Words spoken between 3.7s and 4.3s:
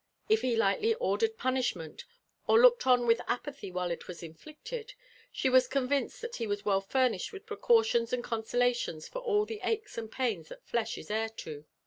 while it was